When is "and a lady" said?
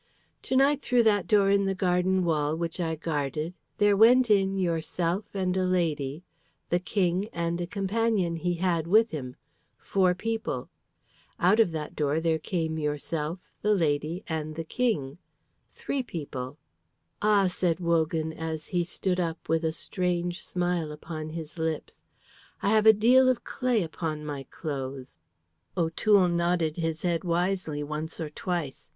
5.35-6.23